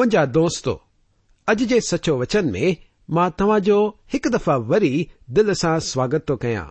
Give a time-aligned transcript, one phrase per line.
[0.00, 0.82] मुंहिंजा दोस्तो,
[1.48, 2.76] अॼु जे सचो वचन में
[3.10, 6.64] माँ तव्हां जो हिकु दफ़ा वरी दिल सां स्वागत थो कयां।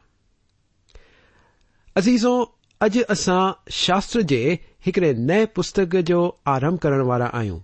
[1.95, 7.59] अज़ीज़ो, अॼु असां शास्त्र जे हिकड़े नए पुस्तक जो आरंभ करण वारा आहियूं।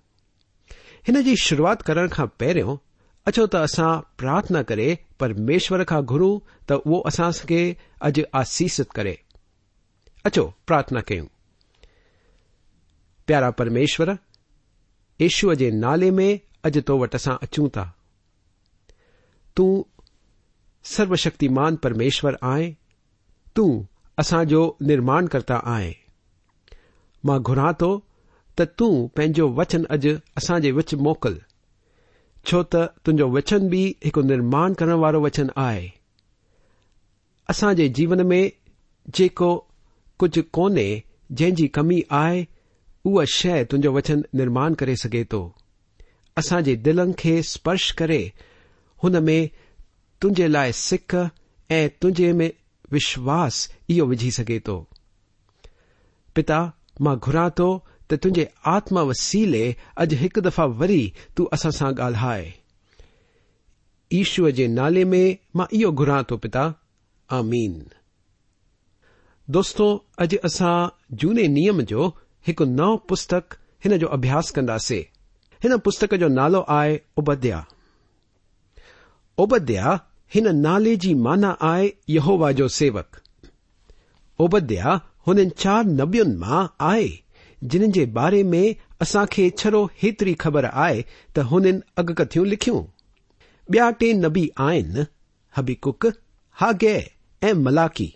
[1.08, 2.78] हिन जी शुरुआत करण खां पहिरियों,
[3.26, 6.40] अचो त असां प्रार्थना करे परमेश्वर खां घुरूं
[6.70, 9.20] त उहो असां खे अॼु आसीसित करे।
[10.26, 11.26] अचो, प्रार्थना कयूं।
[13.28, 14.18] प्यारा परमेश्वर
[15.20, 17.86] ईश्वर जे नाले में अॼु तो वटि असां अचूं था।
[19.58, 19.72] तूं
[20.86, 22.72] सर्वशक्तिमान परमेश्वर आहे
[23.56, 23.72] तूं
[24.18, 25.60] असांजो निर्माण करता
[27.26, 27.92] माँ घुरां थो
[28.58, 31.36] त तूं पंहिंजो वचन अॼु असांजे विच मोकल।
[32.48, 35.88] छो त तुंहिंजो वचन बि हिकु निर्माण करण वारो वचन आहे।
[37.50, 38.52] असांजे जीवन में
[39.16, 39.50] जेको
[40.20, 40.88] कुझु कोन्हे
[41.32, 42.44] जंहिंजी कमी आहे
[43.06, 45.42] उहा शइ तुंहिंजो वचन निर्माण करे सघे थो
[46.38, 48.34] असांजे दिलनि खे स्पर्श करे,
[49.04, 49.50] हुन में
[50.22, 51.16] तुंहिंजे लाइ सिख
[51.70, 52.52] ऐं तुंहिंजे में
[52.92, 54.78] विश्वास इहो विझी सघे थो
[56.36, 56.60] पिता,
[57.02, 57.70] माँ घुरां थो
[58.10, 59.66] त तुंहिंजे आत्मा वसीले
[59.98, 61.04] अॼु हिकु दफ़ा वरी
[61.38, 62.54] तूं असां सां ॻाल्हाए।
[64.12, 66.64] ईश्वर जे नाले में माँ इहो घुरां थो पिता।
[67.30, 67.74] आमीन।
[69.50, 69.88] दोस्तो,
[70.20, 70.76] अॼु असां
[71.16, 72.14] झूने नियम जो
[72.48, 73.44] हिकु नओं पुस्तक
[73.84, 75.04] हिन जो अभ्यास कंदासीं।
[75.64, 77.66] हिन पुस्तक जो नालो आहे उबद्या
[79.38, 80.00] उबद्या
[80.34, 83.22] हिन नाले जी माना आहे यहोवा जो सेवक।
[84.40, 87.10] उबद्या हुननि चार नबियुनि माँ आहे,
[87.64, 91.06] जिन्हनि जे बारे में असां खे छड़ो हेतिरी ख़बर आहे
[91.36, 92.84] त हुननि अॻकथियूं लिखियूं।
[93.74, 95.06] ॿिया टे नबी आहिनि,
[95.58, 96.06] हबीकुक,
[96.54, 97.12] हागे
[97.44, 98.16] ऐं मलाकी।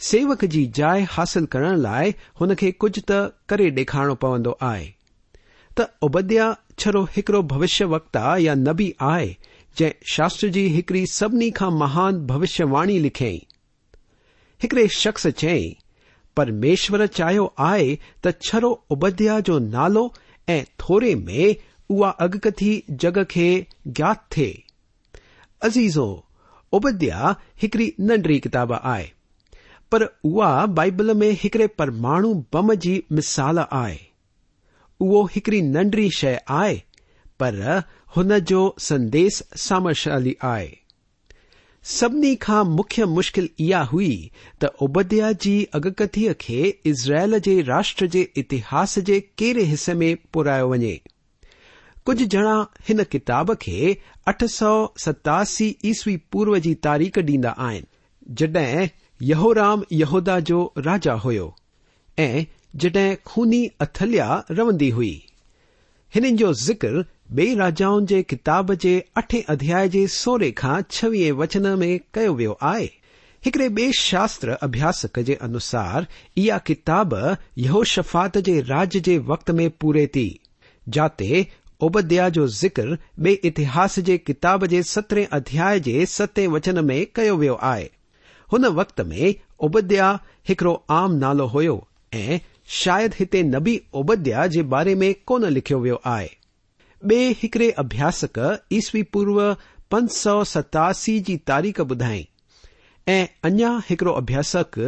[0.00, 4.84] सेवक जी जाइ हासिल करण लाइ हुन खे कुझु त करे ॾेखारणो पवंदो आहे।
[5.76, 9.28] त उबद्या छड़ो हिकड़ो भविष्य वक्ता या नबी आहे,
[9.76, 13.40] जंहिं शास्त्र जी हिकड़ी सभिनी खां महान भविष्यवाणी लिखियईं
[14.60, 15.74] हिकड़े शख़्स चयईं,
[16.36, 20.12] परमेश्वर चाहियो आहे त छड़ो उबद्या जो नालो
[20.48, 21.56] ऐं थोरे में
[21.90, 22.72] उहा अॻकथी
[23.02, 23.50] जग खे
[23.86, 24.62] ज्ञात थिए
[25.62, 26.08] अज़ीज़ो
[26.72, 29.14] उबद्या हिकड़ी नंढड़ी किताब आहे।
[29.92, 33.98] पर उहा बाइबल में हिकड़े परमाणु बम जी मिसाल आहे।
[35.00, 36.82] उहो हिकड़ी नंढड़ी शइ आहे,
[37.40, 37.82] पर
[38.16, 40.76] हुन जो संदेस सामर्थशाली आहे।
[41.84, 44.30] सभिनी खां मुख्य मुश्किल इहा हुई
[44.60, 50.68] त उबद्या जी अॻकथीअ खे इज़राइल जे राष्ट्र जे इतिहास जे कहिड़े हिसे में पुरायो
[50.68, 51.00] वञे।
[52.06, 52.56] कुझु ॼणा
[52.88, 53.96] हिन किताब खे
[54.28, 57.86] अठ सौ सतासी ईस्वी पूर्व जी तारीख़ ॾींदा आहिनि,
[58.28, 58.88] जॾहिं
[59.20, 61.54] यहोराम यहूदा जो राजा हुयो,
[62.18, 62.44] ऐं
[62.76, 65.22] जॾहिं खूनी अथलिया रहंदी हुई।
[66.12, 67.04] हिननि जो ज़िक्र
[67.38, 72.56] ॿिए राजाउनि जे किताब जे अठे अध्याय जे सोरे खां छवीह वचन में कयो वियो
[72.62, 72.84] आहे।
[73.42, 77.14] हिकड़े ॿिए शास्त्र अभ्यासक जे अनुसार, इहा किताब
[77.58, 80.28] यहोशफ़ात जे राज जे वक़्त में पूरे थी,
[80.86, 81.46] जाते
[81.80, 87.36] उबद्या जो ज़िक्र ॿिए इतिहास जे किताब जे सतरहें अध्याय जे सते वचन में कयो
[87.36, 87.90] वियो आहे।
[88.52, 89.34] हुन वक़्त में
[89.66, 91.76] उबद्या हिकड़ो आम नालो हुयो
[92.14, 92.38] ऐं
[92.80, 96.28] शायदि हिते नबी उबद्या जे बारे में कोन लिखियो वियो आहे।
[97.02, 98.38] ॿिए हिकड़े अभ्यासक
[98.72, 99.40] ईसवी पूर्व
[99.90, 102.26] पंज सौ सतासी जी तारीख़ ॿुधाई।
[103.06, 104.78] ऐं अञा हिकड़ो अभ्यासक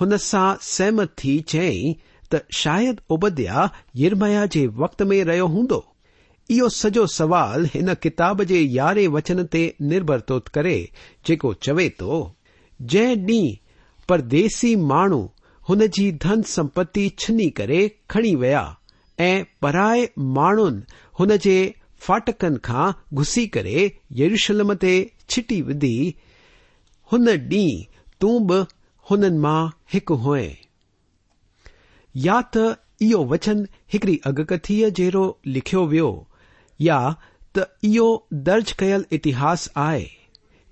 [0.00, 1.94] हुन सां सहमत थी चयईं
[2.32, 5.84] त शायदि उबद्या यिरमया जे वक़्त में रहियो हूंदो।
[6.50, 10.76] इहो सॼो सवाल हिन किताब जे यारहें वचन ते निर्भर थो करे
[11.26, 12.20] जेको चवे थो।
[12.82, 13.56] जंहिं ॾींहुं
[14.08, 15.30] परदेसी माण्हू
[15.68, 18.76] हुन जी धन संपत्ति छिनी करे खणी विया
[19.20, 20.82] ऐं पराए माण्हुनि
[21.18, 26.14] हुन जे फाटकनि खां घुसी करे यरूशलम ते छिटी विधी,
[27.12, 27.84] हुन ॾींहुं
[28.20, 28.64] तूं बि
[29.10, 30.56] हुननि माँ हिकु हुए।
[32.16, 36.28] या त इहो वचन हिकड़ी अॻकथीअ जहिड़ो लिखियो वियो,
[36.80, 37.16] या
[37.54, 40.19] त इहो दर्ज कयल इतिहास आहे।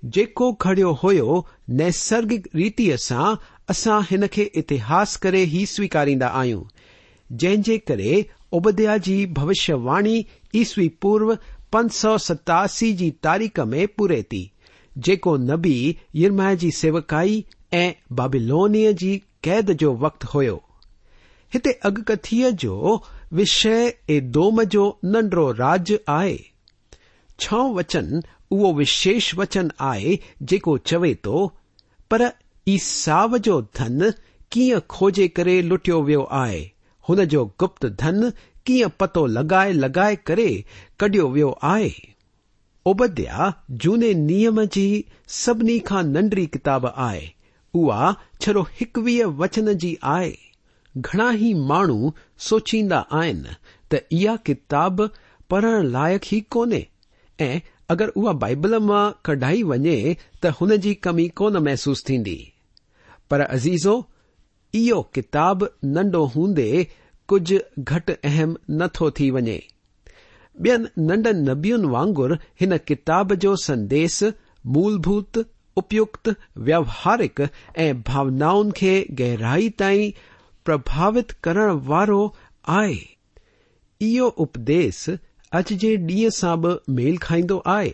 [0.03, 1.45] जेको खड़ियो हुयो
[1.79, 3.35] नैसर्गिक रीतीअ सां
[3.69, 6.63] असां हिन खे इतिहास करे ई स्वीकारींदा आहियूं।
[7.29, 10.25] जंहिं जे करे उबद्या जी भविष्यवाणी
[10.55, 11.35] ईसवी पूर्व
[11.73, 14.49] पंज सौ सतासी जी तारीख़ में पूरे थी।
[14.97, 15.75] जेको नबी
[16.15, 20.61] यिरमाया जी सेवकाई ऐं बाबिलोनिया जी कैद जो वक़्तु हुयो।
[21.51, 23.03] हिते अॻकथीअ जो
[23.33, 26.37] विषय एदोम जो नंढड़ो राज आहे।
[27.39, 31.47] छओं वचन उहो विशेष वचन आहे जेको चवे थो
[32.11, 32.29] पर
[32.67, 34.11] ईसाव जो धन
[34.51, 36.61] कीअं खोजे करे लुटियो वियो आहे,
[37.05, 38.29] हुन जो गुप्त धन
[38.65, 40.49] कीअं पतो लॻाए लॻाए करे
[40.99, 41.91] कढियो वियो आहे।
[42.85, 47.29] ओबद्या झूने नियम जी सभिनी खां नंढड़ी किताब आहे,
[47.73, 50.37] उहा छड़ो एकवीह वचन जी आहे।
[50.95, 53.55] घणा ई माण्हू सोचींदा आहिनि
[53.91, 55.09] त इहा किताब
[55.49, 56.85] पढ़ण लाइक़ु ई कोन्हे,
[57.39, 62.53] ऐं अगरि उहा बाइबल माँ कढाई वञे, त हुन जी कमी कोन महसूस थींदी।
[63.29, 64.09] पर अज़ीज़ो,
[64.73, 66.87] इहो किताब नंढो हूंदे
[67.27, 69.67] कुझु घटि अहम नथो थी वञे।
[70.65, 74.23] ॿियनि नंढनि नबियुनि वांगुरु हिन किताब जो संदेस
[74.65, 75.45] मूलभूत,
[75.77, 80.11] उपयुक्त, व्यवहारिक ऐं भावनाउनि खे गहराई ताईं
[80.65, 82.35] प्रभावित करण वारो
[82.67, 82.97] आहे।
[84.01, 85.09] इहो उपदेस
[85.51, 87.93] अॼु जे ॾींहं सां बि मेल खाईंदो आहे।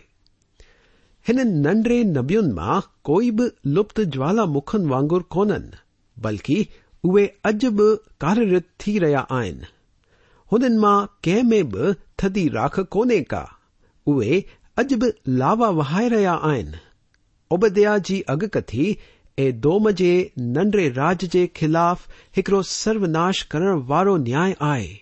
[1.26, 3.46] हिन नंढड़े नबियुनि माँ कोई बि
[3.76, 5.78] लुप्त ज्वालामुखनि वांगुरु कोन्हनि
[6.16, 6.58] बल्कि
[7.04, 7.86] उहे अॼु बि
[8.20, 9.66] कार्यरत थी रहिया आहिनि।
[10.52, 13.44] हुननि माँ कंहिं में बि थधी राख कोन्हे का।
[14.06, 14.40] उहे
[14.78, 16.78] अॼु बि लावा वहाए रहिया आहिनि।
[17.50, 18.96] उबदया जी अॻकथी
[19.38, 24.94] ऐं दोम जे नंढड़े राज जे ख़िलाफ़ हिकिड़ो सर्वनाश करण वारो न्याय आहे।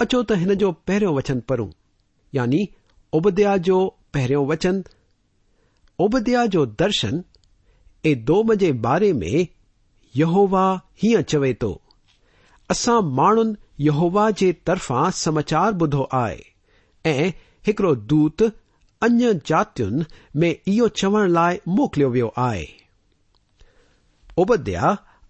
[0.00, 1.70] अचो त हिन जो पहिरियों वचन पढ़ूं।
[2.34, 2.68] यानी
[3.12, 3.78] उबदया जो
[4.14, 4.82] पहिरियों वचन
[5.98, 7.22] उबदया जो दर्शन
[8.06, 9.46] ऐं दोम जे बारे में
[10.14, 10.64] यहोवा
[11.02, 11.72] हीअं चवे थो
[12.70, 16.42] असां माण्हुनि यहोवा जे तरफ़ां समाचार ॿुधो आहे
[17.04, 17.30] ऐं
[18.12, 18.42] दूत
[19.02, 20.04] अन्य जातियुनि
[20.40, 22.66] में इहो चवण लाइ मोकिलियो वियो आहे।
[24.38, 24.96] उबद्या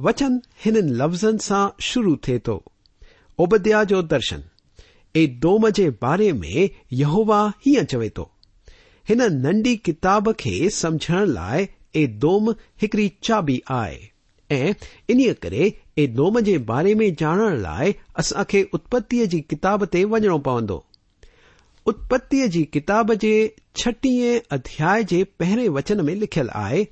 [0.00, 2.62] वचन हिननि लफ़्ज़नि सां शुरू थिए थो।
[3.38, 4.42] ओबद्या जो दर्शन।
[5.14, 8.30] ए दोम जे बारे में यहोवा हीअं चवे थो,
[9.06, 12.50] हिन नंढी किताब खे समझण लाइ ए दोम
[12.82, 13.98] हिकड़ी चाबी आहे
[14.50, 14.74] ऐं
[15.10, 20.38] इन्हीअ करे ए दोम जे बारे में ॼाणण लाइ असांखे उत्पत्तीअ जी किताब ते वञणो
[20.38, 20.84] पवंदो।
[21.86, 23.34] उत्पत्तीअ जी किताब जे
[23.76, 26.86] छटीह अध्याय जे पहिरें वचन में लिखियल आहे,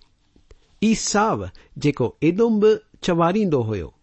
[0.83, 3.95] ईसाव, जेको एदोम बि चवारींदो हुयो।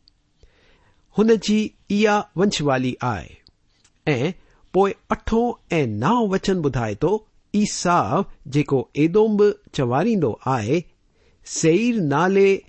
[1.18, 3.36] हुन जी इहा वंशवाली आहे।
[4.08, 4.32] ऐं
[4.74, 10.84] पोइ अठो ऐं नाओं वचन ॿुधाए थो ईसाव जेको एदोम बि चवारींदो आहे,
[11.46, 12.64] सेईर नाले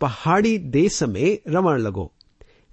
[0.00, 2.12] पहाड़ी देस में रहण लॻो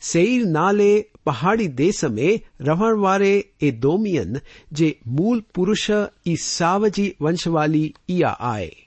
[0.01, 4.39] सेईर नाले पहाड़ी देस में रहण वारे एदोमियन
[4.73, 5.91] जे मूल पुरुष
[6.27, 8.86] ईसाव जी वंशवाली इहा आहे।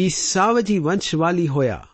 [0.00, 1.84] ईसाव जी वंशवाली होया।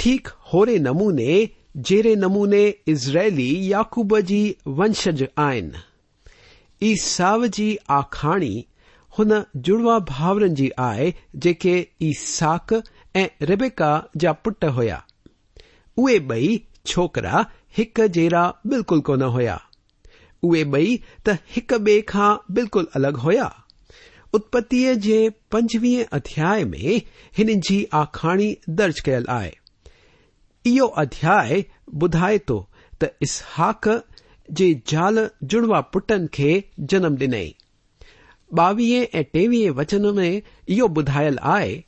[0.00, 5.80] ठीक होरे नमूने जहिड़े नमूने इज़राइली याकूब जी वंशज आहिनि
[6.82, 8.54] ईसाव जी आखाणी
[9.18, 12.74] हुन जुड़वा भाउरनि जी आहे जेके ईसाक
[13.16, 15.02] ऐं रेबेका जा पुट हुया।
[15.96, 17.44] उहे ॿई छोकरा
[17.76, 19.60] हिक जहिड़ा बिल्कुल कोन हुया।
[20.42, 23.50] उहे ॿई त हिक ॿिए खां बिल्कुलु अलॻि हुया।
[24.34, 25.18] उत्पत्तीअ जे
[25.52, 27.00] पंजवीह अध्याय में
[27.38, 29.50] हिन जी आखाणी दर्ज कयल आहे।
[30.64, 31.64] इहो अध्याय
[32.02, 32.58] ॿुधाए थो
[33.02, 33.88] त इसहाक
[34.48, 36.52] जे ज़ाल जुड़वा पुटनि खे
[36.92, 37.54] जनम ॾिनई।
[38.50, 41.82] ॿावीह ऐं टेवीह वचन में इहो ॿुधायल आहे,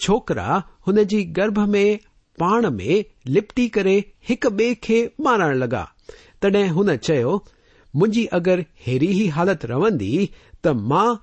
[0.00, 1.98] छोकरा हुन जी गर्भ में
[2.38, 3.96] पाण में लिपटी करे
[4.28, 5.84] हिक ॿिए खे मारण लॻा
[6.42, 7.44] तॾहिं हुन चयो,
[7.94, 10.28] मुंहिंजी अगरि अहिड़ी ई हालत रहंदी,
[10.64, 11.22] त माँ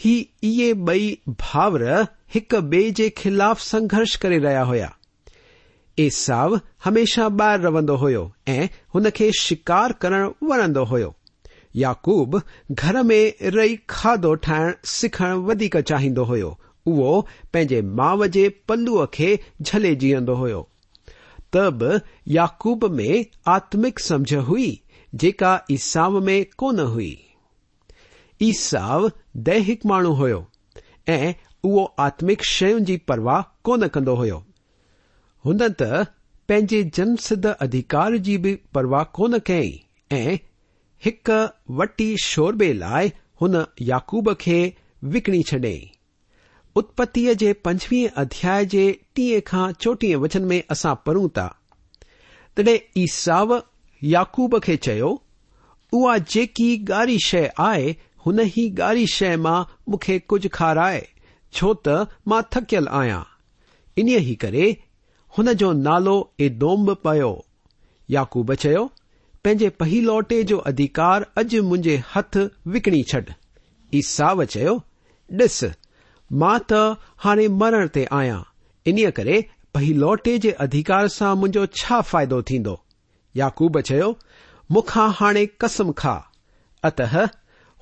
[0.00, 4.96] ही इहे ॿई भाउर हिक ॿिए जे खिलाफ़ संघर्ष करे रहिया हुया।
[5.98, 11.14] एसाव हमेशा ॿाहिरि रहंदो हुयो ऐं हुन खे शिकार करणु वणंदो हुयो।
[11.76, 19.06] याकूब घर में रही खाधो ठाहिण सिखण वधीक चाहींदो हुयो। उहो पंहिंजे माउ जे पल्लूअ
[19.06, 20.68] खे झले जीअंदो हुयो।
[21.52, 22.00] त बि
[22.34, 24.80] याकूब में आत्मिक समझ हुई,
[25.14, 27.24] जेका ईसाव में कोन हुई।
[28.42, 30.46] ईसाव दैहिक माण्हू हुयो,
[31.08, 31.34] ऐं
[31.64, 34.44] उहो आत्मिक शयुनि जी परवाह कोन कंदो हुयो।
[35.44, 35.82] हुन त
[36.48, 40.38] पंहिंजे जनसिद्ध अधिकार जी बि परवाह कोन कई ऐं
[41.04, 41.30] हिक
[41.70, 45.96] वटी शोरबे लाइ हुन याकूब खे विकिणी छॾियईं।
[46.76, 51.58] उत्पत्तीअ जे पंजवीह अध्याय जे टीह खां चोटीह वचन में असां पढ़ूं था।
[52.56, 53.62] तॾहिं ईसाव
[54.02, 55.22] याकूब खे चयो,
[55.92, 61.08] उहा जेकी ॻाढ़ी शइ आहे हुन ई ॻाढ़ी शइ माँ मूंखे कुझु खाराए,
[61.52, 63.26] छो त माँ थकियल आहियाँ
[63.98, 64.66] इन्हीअ ई करे
[65.38, 67.32] हुन जो नालो एदोम बि पियो।
[68.10, 68.84] याकूब चयो,
[69.44, 73.20] पंहिंजे पहिलोटे जो अधिकार अॼु मुंहिंजे हथ विकिणी छॾ।
[73.94, 74.74] ईसाव चयो,
[75.30, 75.64] ॾिस,
[76.32, 78.42] माँ त हाणे मरण ते आहियाँ
[78.86, 82.74] इन्हीअ करे पहिलोटे जे अधिकार सां मुंहिंजो छा फ़ाइदो थींदो?
[83.36, 84.18] याकूब चयो,
[84.70, 86.14] मूंखां हाणे कसम खा।
[86.84, 87.28] अतः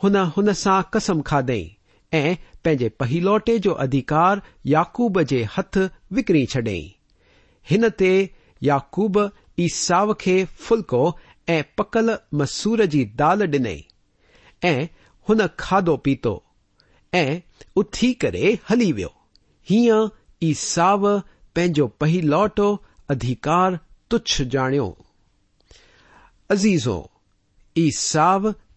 [0.03, 1.65] हुन हुन सां कसम खाधई
[2.13, 5.79] ऐं पंहिंजे पहिलोटे जो अधिकार याकूब जे हथ
[6.13, 6.89] विकिणी छॾियईं
[7.67, 8.13] हिन ते
[8.63, 9.19] याकूब
[9.67, 11.03] ईसाव खे फुल्को
[11.49, 13.81] ऐं पकल मसूर जी दाल ॾिनई
[14.65, 14.89] ऐं
[15.29, 16.33] हुन खाधो पीतो,
[17.13, 17.41] ऐं
[17.77, 19.13] उथी करे हली वियो।
[19.69, 20.09] हीअं
[20.43, 21.07] ईसाव
[21.57, 22.69] पंहिंजो पहिलोटो
[23.11, 23.79] अधिकार
[24.11, 24.87] तुच्छ ॼाणियो
[26.51, 26.97] अज़ीज़ो,
[27.77, 28.53] ईसाव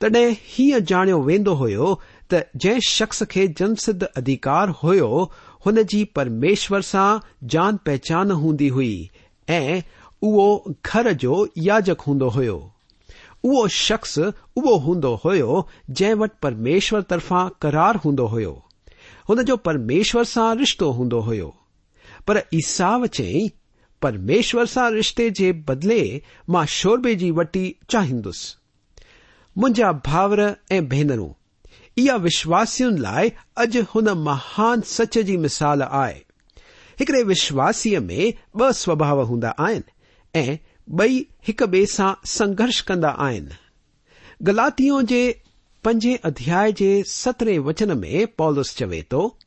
[0.00, 2.00] तॾहिं हीअं ॼाणियो वेंदो हुयो
[2.32, 5.32] त जंहिं शख़्स खे जनसिद्ध अधिकार हुयो,
[5.66, 7.18] हुन जी परमेश्वर सां
[7.54, 9.10] जान पहचान हूंदी हुई
[9.48, 9.82] ऐं
[10.22, 12.72] उहो घर जो याजक हूंदो हुयो।
[13.44, 18.64] उहो शख़्स उहो हूंदो हुयो जंहिं वटि परमेश्वर तरफ़ां करार हूंदो हुयो।
[19.28, 21.54] हुन जो परमेश्वर सां रिश्तो हूंदो हुयो।
[22.26, 23.52] पर ईसाव चई,
[24.02, 28.63] परमेश्वर सां रिश्ते जे बदिले माँ शोरबे जी वटी चाहींदुसि।
[29.56, 30.40] मुंहिंजा भाउर
[30.72, 31.32] ऐं भेनरूं।
[31.96, 36.22] इहा विश्वासियुनि लाइ अॼु हुन महान सच जी मिसाल आहे।
[36.98, 40.56] हिकड़े विश्वासीअ में ॿ स्वभाव हूंदा आहिनि ऐं
[41.00, 43.56] ॿई हिक ॿिए सां संघर्ष कंदा आहिनि।
[44.42, 45.22] गलातियो जे
[45.84, 49.38] पंजे अध्याय जे सतरहें वचन में पॉलिस चवे थो,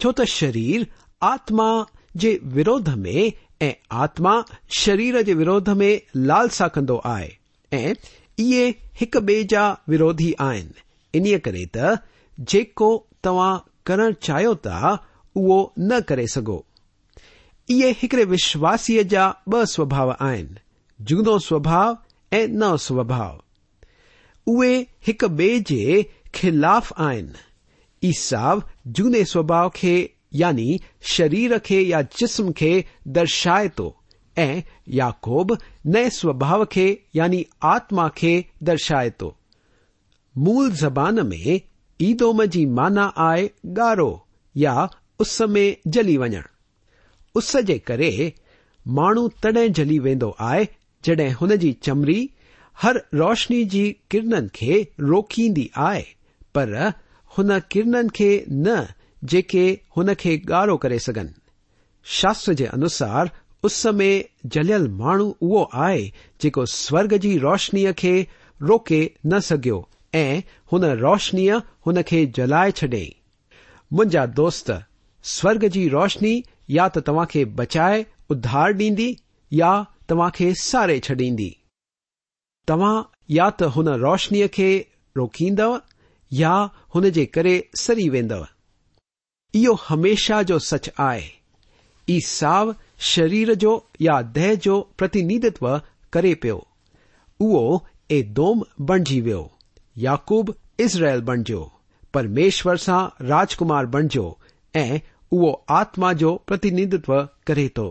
[0.00, 0.86] छो त शरीर
[1.22, 4.44] आत्मा जे विरोध में ऐं आत्मा
[4.78, 7.32] शरीर जे विरोध में लालसा कंदो आहे
[7.72, 7.94] ऐं
[8.38, 10.72] इहे हिक ॿिए जा विरोधी आहिनि।
[11.14, 11.98] इन्हीअ करे त,
[12.40, 16.66] जेको तव्हां करण चाहियो था, उहो न करे सघो।
[17.70, 20.54] इहे हिकड़े विश्वासीअ जा ॿ स्वभाव आहिनि,
[21.00, 21.98] जूनो स्वभाव
[22.32, 23.42] ऐं नओं स्वभाव।
[24.46, 27.32] उहे हिक ॿिए जे ख़िलाफ़ आहिनि।
[28.04, 34.02] ईसाव जूने स्वभाव खे, यानी शरीर खे या जिस्म खे दर्शाए थो।
[34.38, 39.36] ऐं याकोब नए स्वभाव खे, यानी आत्मा खे दर्शाए थो।
[40.38, 41.60] मूल ज़बान में
[42.00, 44.88] ईदोम जी माना आहे ॻारो या
[45.20, 46.42] उस में जली वञणु।
[47.34, 48.34] उस जे करे
[48.88, 50.64] माण्हू तॾहिं जली वेंदो आहे,
[51.04, 52.30] जॾहिं हुन जी चमड़ी
[52.82, 56.02] हर रोशनी जी किरणनि खे रोकींदी आहे,
[56.54, 56.92] पर
[57.38, 58.86] हुन किरणनि खे न,
[59.24, 61.34] जेके हुन खे ॻाढ़ो करे सघनि।
[62.04, 63.30] शास्त्र जे अनुसार
[63.64, 66.02] उस में जलियल माण्हू उहो आहे
[66.40, 68.16] जेको स्वर्ग जी रोशनीअ खे
[68.60, 70.42] रोके न सघियो ऐं
[70.72, 73.12] हुन रोशनीअ हुन खे जलाए छॾियईं
[73.92, 74.70] मुंहिंजा दोस्त,
[75.24, 79.10] स्वर्ग जी रोशनी या त तव्हां खे बचाए उधार ॾींदी
[79.52, 79.72] या
[80.08, 81.50] तव्हां खे सारे छॾींदी।
[82.68, 84.70] तव्हां या त हुन रोशनीअ खे
[85.16, 85.78] रोकींदव
[86.32, 86.54] या
[86.94, 88.46] हुन जे करे सरी वेंदव।
[89.54, 91.30] इहो हमेशा जो सच आहे।
[92.08, 95.80] ई साव शरीर जो या देह जो प्रतिनिधित्व
[96.12, 96.56] करे पियो,
[97.40, 99.50] उहो एदोम बणिजी वियो,
[99.96, 101.70] याकूब इज़राइल बणिजो
[102.14, 104.26] परमेश्वर सां राजकुमार बणिजो
[104.74, 104.98] ऐं
[105.32, 107.88] उहो आत्मा जो प्रतिनिधित्व करे थो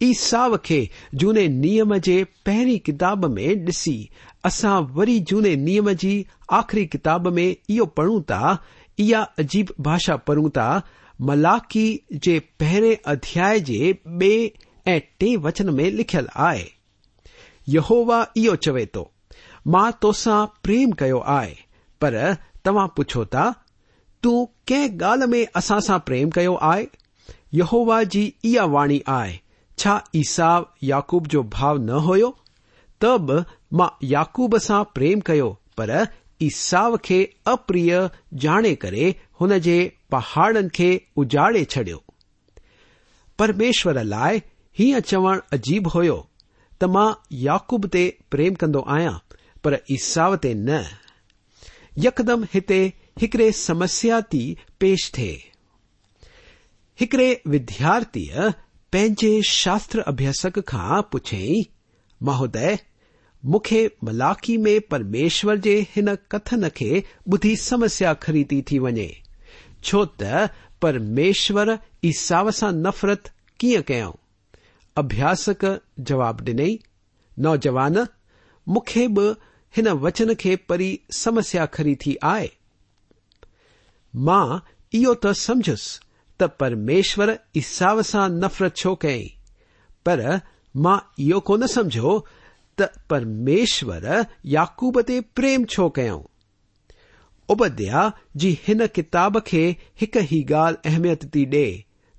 [0.00, 4.10] ईसाव खे झूने नियम जे पहिरीं किताब में ॾिसी,
[4.44, 6.26] असां वरी झूने नियम जी
[6.58, 8.58] आख़िरी किताब में इहो पढ़ूं था
[8.98, 10.68] इहा अजीब भाषा पढ़ूं था
[11.20, 16.64] मलाकी जे पहिरें अध्याय जे ॿिए ऐं टे वचन में लिखियलु आहे।
[17.68, 19.12] यहोवा इहो चवे थो,
[19.66, 21.54] माँ तोसां प्रेम कयो आहे,
[22.00, 23.64] पर तव्हां पुछो था,
[24.22, 26.86] तूं कंहिं ॻाल्हि में असां सां प्रेम कयो आहे?
[27.54, 29.40] यहोवा जी इहा वाणी आहे,
[29.78, 32.38] छा ईसाव याकूब जो भाव न हुयो?
[33.00, 36.06] त बि माँ याकूब सां प्रेम कयो, पर
[36.42, 42.04] ईसाव खे अप्रिय ॼाणे करे हुन जे पहाड़नि खे उजाड़े छडि॒यो।
[43.38, 44.42] परमेश्वर लाइ
[44.76, 46.16] हीअं चवणु अजीब हुयो
[46.80, 49.20] त माँ याकूब ते प्रेम कंदो आहियाँ
[49.64, 50.84] पर ईसाव ते न।
[51.98, 52.80] यकदम हिते
[53.20, 55.42] हिकड़े समस्या थी पेश थिए
[56.98, 58.50] हिकड़े विद्यार्थीअ
[58.92, 61.64] पंहिंजे शास्त्र अभ्यासक खां पुछियईं
[62.20, 62.78] महोदय,
[63.42, 69.08] मूंखे मलाकी में परमेश्वर जे हिन कथन खे ॿुधी समस्या खरीदी थी थी वञे।
[69.84, 70.48] छो त
[70.82, 74.12] परमेश्वर ईसाव सां नफ़रत कीअं कयऊं
[74.96, 75.64] अभ्यासक
[76.08, 76.78] जवाब ॾिनई
[77.36, 78.06] नौजवान,
[78.66, 79.26] मूंखे बि
[79.74, 82.50] हिन वचन खे परी समस्या खरी थी आहे
[84.14, 84.62] माँ,
[84.92, 86.00] इहो त समझुसि
[86.40, 89.36] त परमेश्वर ईसाव सां नफ़रत छो कयईं
[90.06, 90.20] पर
[90.74, 92.18] माँ इहो कोन समझो
[92.78, 94.06] त परमेश्वर
[94.54, 96.22] याकूब ते प्रेम छो कयऊं
[97.48, 99.64] उबद्या, जी हिन किताब खे
[100.00, 101.66] हिकु ई ॻाल्हि अहमियत थी ॾे,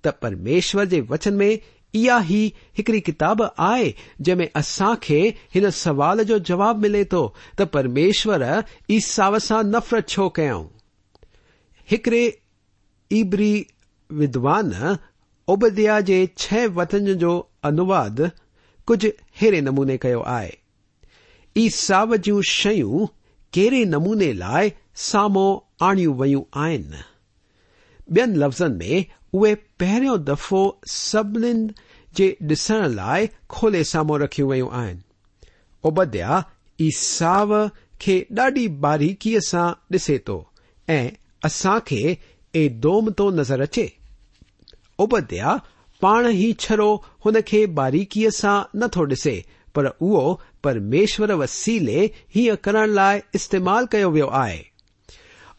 [0.04, 1.60] त परमेश्वर जे वचन में
[1.94, 2.42] इहा ई
[2.78, 5.20] हिकड़ी किताब आहे जंहिंमें असां खे
[5.54, 7.22] हिन सवाल जो जवाब मिले थो
[7.58, 8.44] त परमेश्वर
[8.92, 10.66] ईसाव सां नफ़रत छो कयऊं।
[11.90, 12.24] हिकड़े
[13.12, 13.66] इबरी
[14.10, 14.98] विद्वान
[15.48, 18.32] उबद्या जे छह वचन जो अनुवाद
[18.88, 20.58] कुझु अहिड़े नमूने कयो आहे।
[21.56, 23.06] ईसाव जूं शयूं
[23.54, 25.50] कहिड़े नमूने लाइ साम्हूं
[25.88, 27.02] आणियूं वयूं आहिनि।
[28.16, 31.74] ॿियनि लफ़्ज़नि में, उहे पहिरियों दफ़ो सभिनीनि
[32.16, 35.02] जे ॾिसण लाइ खोले साम्हूं रखियूं वयूं आहिनि।
[35.84, 36.44] उबद्या
[36.82, 37.70] ईसाव
[38.02, 40.38] खे ॾाढी बारीकीअ सां ॾिसे थो,
[40.90, 41.12] ऐं
[41.46, 42.18] असां खे
[42.56, 43.92] एदोम थो नज़र अचे।
[45.00, 45.60] उबद्या
[46.02, 46.90] पाण ई छरो
[47.26, 49.44] हुन खे बारीकीअ सां नथो ॾिसे,
[49.76, 54.69] पर उहो परमेश्वर वसीले हीअं करण लाइ इस्तेमाल कयो वियो आहे।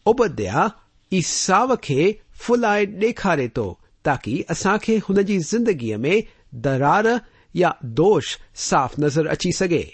[0.06, 0.68] उबद्या
[1.12, 3.68] ईसाव खे फुलाए ॾेखारे थो
[4.04, 6.22] ताकी असां खे हुन जी ज़िंदगीअ में
[6.66, 7.08] दरार
[7.54, 8.36] या दोष
[8.68, 9.84] साफ़ नज़र अची सघे।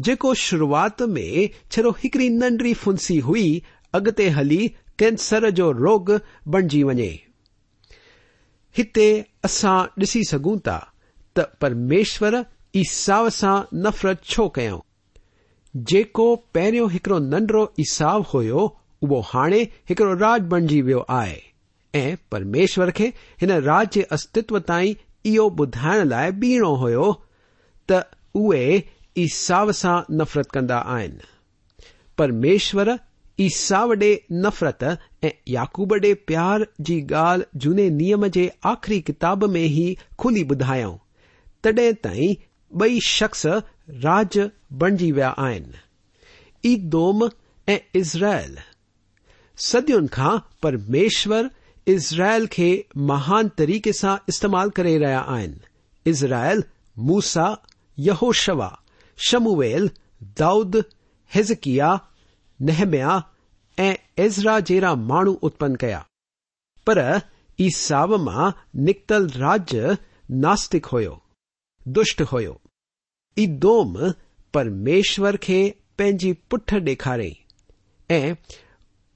[0.00, 3.62] जेको शुरुआत में छरो हिकड़ी नंढड़ी फुंसी हुई,
[3.94, 4.68] अॻिते हली
[4.98, 6.10] कैंसर जो रोग
[6.48, 7.10] बणिजी वञे।
[8.76, 9.08] हिते
[9.44, 10.78] असां ॾिसी सघूं था
[11.36, 12.44] त परमेश्वर
[12.76, 14.80] ईसाव सां नफ़रत छो कयऊं?
[15.74, 18.66] जेको पहिरियों हिकड़ो नंढड़ो ईसाव हुयो
[19.02, 21.40] उहो हाणे हिकड़ो राज बणिजी वियो आहे।
[21.94, 23.06] ऐं परमेश्वर खे
[23.40, 24.94] हिन राज जे अस्तित्व ताईं
[25.30, 27.12] इहो ॿुधाइण लाइ बीहणो हुयो
[27.88, 28.02] त
[28.34, 28.82] उहे
[29.18, 31.28] ईसाव सां नफ़रत कंदा आहिनि।
[32.18, 32.96] परमेश्वर
[33.40, 34.10] ईसाव ॾे
[34.44, 34.84] नफ़रत
[35.24, 40.96] ऐं याकूब ॾे प्यार जी ॻाल्हि झूने नियम जे आख़िरी किताब में ई खुली ॿुधायऊं,
[41.64, 42.34] तॾहिं ताईं
[42.72, 43.46] ॿई शख़्स
[44.04, 44.38] राज
[44.80, 47.28] बणिजी विया आहिनि। ईदोम
[47.68, 48.56] ऐं इज़राइल
[49.64, 51.50] सदियुनि खां परमेश्वर
[51.86, 56.64] इज़राइल खे महान तरीक़े सां इस्तेमाल करे रहिया आहिनि इज़राइल,
[56.98, 57.62] मूसा,
[57.98, 58.82] यहोशवा
[59.18, 59.90] शमुवेल
[60.38, 60.84] दाऊद,
[61.34, 62.00] हिज़किया,
[62.62, 63.22] नहमिया,
[63.78, 66.06] ऐं एज़रा जहिड़ा माण्हू उत्पन्न कया।
[66.86, 67.20] पर
[67.60, 69.96] ईसाव माँ निकतल राज्य
[70.30, 71.22] नास्तिक हुयो,
[71.88, 72.60] दुष्ट हुयो।
[73.38, 74.12] ईदोम
[74.54, 77.34] परमेश्वर खे पंहिंजी पुठ ॾेखारियईं
[78.10, 78.34] ऐं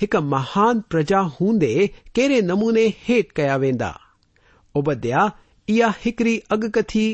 [0.00, 1.74] हिकु महान प्रजा हूंदे
[2.16, 3.92] कहिड़े नमूने हेठि कया वेंदा।
[4.74, 5.30] उबद्या
[5.68, 7.06] इहा हिकड़ी अॻकथी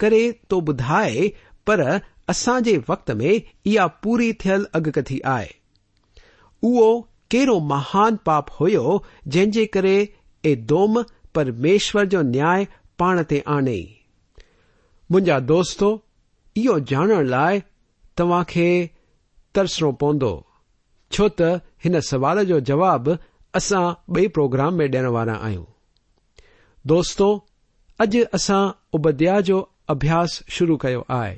[0.00, 1.28] करे तो ॿुधाए
[1.66, 1.80] पर
[2.28, 5.54] असां जे वक़्त में इहा पूरी थियल अॻकथी आहे
[6.62, 6.88] उहो
[7.30, 9.96] कहिड़ो महान पाप हुयो जंहिं जे करे
[10.44, 11.02] एदोम
[11.34, 12.66] परमेश्वर जो न्याय
[12.98, 13.82] पाण ते आणई
[15.10, 15.88] मुंहिंजा दोस्तो,
[16.56, 17.60] इहो ॼाणण लाइ
[18.18, 18.68] तव्हां खे
[19.54, 20.32] तरसणो पवंदो।
[21.10, 23.18] छो त हिन सवाल जो जवाब
[23.54, 25.64] असां ॿिए प्रोग्राम में ॾियण वारा आहियूं।
[26.86, 27.46] दोस्तो,
[28.00, 31.36] अॼु असां उबद्या जो अभ्यास शुरू कयो आहे।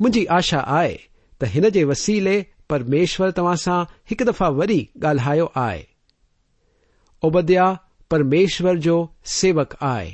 [0.00, 0.98] मुंहिंजी आशा आहे
[1.40, 5.86] त हिन जे वसीले परमेश्वर तव्हां सां हिकु दफ़ा वरी ॻाल्हायो आहे।
[7.22, 7.78] उबद्या
[8.10, 10.12] परमेश्वर जो सेवक आहे,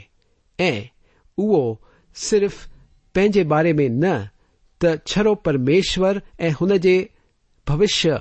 [0.60, 0.88] ऐं
[1.38, 1.80] उहो
[2.14, 2.68] सिर्फ़
[3.14, 4.28] पंहिंजे बारे में न,
[4.80, 7.10] त छरो परमेश्वर ऐं हुन जे
[7.68, 8.20] भविष्य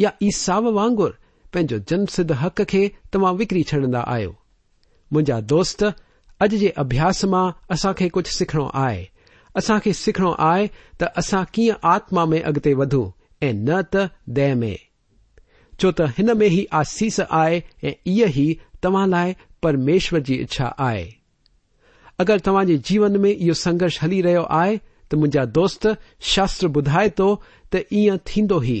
[0.00, 1.12] या ईसाव वांगुरु
[1.54, 2.82] पंहिंजो जनसिद्ध हक़ खे
[3.12, 4.30] तव्हां विकिरी छॾंदा आहियो।
[5.12, 5.84] मुंहिंजा दोस्त,
[6.40, 9.08] अॼु जे अभ्यास माँ असां खे कुझु सिखणो आहे।
[9.56, 10.66] असां खे सिखणो आहे
[11.00, 13.10] त असां कीअं आत्मा में अॻिते वधूं
[13.42, 14.78] ऐं न त दह में।
[15.80, 20.74] छो त हिन में ई आसीस आहे ऐं इहा ई तव्हां लाइ परमेश्वर जी इच्छा
[20.78, 21.06] आहे।
[22.18, 24.76] अगरि तव्हां जे जीवन में इहो संघर्ष हली रहियो आहे,
[25.10, 25.88] त मुंहिंजा दोस्त
[26.20, 28.80] शास्त्र ॿुधाए थो त ईअं थींदो ई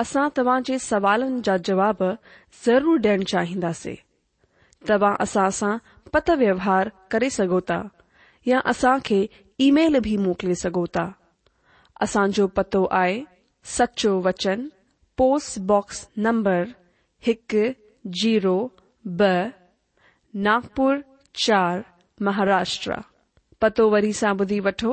[0.00, 2.02] असां तव्हां जे सवालनि जा जवाब
[2.64, 3.94] ज़रूर ॾियण चाहींदासीं।
[4.88, 5.76] तव्हां असां सां
[6.12, 7.60] पत व्यवहार करे सघो
[8.46, 9.20] या असां खे
[9.60, 10.84] ईमेल बि मोकिले सघो
[12.56, 13.22] पतो आहे,
[13.64, 14.68] सचो वचन,
[15.18, 16.64] पोस्ट बॉक्स नंबर
[17.22, 17.64] हिकु,
[18.04, 18.56] ज़ीरो
[19.04, 19.22] ब
[20.34, 20.96] नागपुर
[21.34, 21.82] चार,
[22.22, 22.96] महाराष्ट्र।
[23.60, 24.92] पतो वरी सां ॿुधी वठो,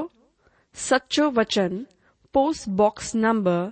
[0.76, 1.86] सचो वचन,
[2.34, 3.72] post box number